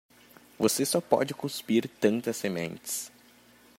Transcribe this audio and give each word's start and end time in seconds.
Você 0.57 0.83
só 0.83 0.99
pode 0.99 1.31
cuspir 1.35 1.87
tantas 1.87 2.35
sementes. 2.35 3.11